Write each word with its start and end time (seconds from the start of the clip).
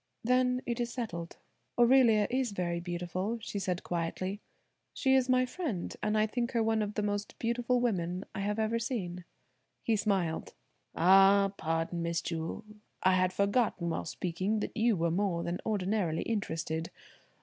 "Then 0.23 0.63
it 0.65 0.79
is 0.79 0.91
settled. 0.91 1.37
Aurelia 1.77 2.25
is 2.31 2.53
very 2.53 2.79
beautiful," 2.79 3.37
she 3.39 3.59
said 3.59 3.83
quietly. 3.83 4.41
"She 4.95 5.13
is 5.13 5.29
my 5.29 5.45
friend, 5.45 5.95
and 6.01 6.17
I 6.17 6.25
think 6.25 6.53
her 6.53 6.63
one 6.63 6.81
of 6.81 6.95
the 6.95 7.03
most 7.03 7.37
beautiful 7.37 7.79
women 7.79 8.25
I 8.33 8.39
have 8.39 8.57
ever 8.57 8.79
seen." 8.79 9.25
He 9.83 9.95
smiled. 9.95 10.55
"Ah, 10.95 11.51
pardon, 11.55 12.01
Miss 12.01 12.23
Jewel; 12.23 12.65
I 13.03 13.13
had 13.13 13.31
forgotten 13.31 13.91
while 13.91 14.05
speaking 14.05 14.59
that 14.61 14.75
you 14.75 14.97
were 14.97 15.11
more 15.11 15.43
than 15.43 15.61
ordinarily 15.67 16.23
interested. 16.23 16.89